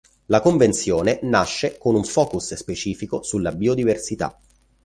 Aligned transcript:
La 0.29 0.39
Convenzione 0.41 1.19
nasce 1.21 1.77
con 1.77 1.93
un 1.93 2.03
focus 2.03 2.55
specifico 2.55 3.21
sulla 3.21 3.51
biodiversità. 3.51 4.35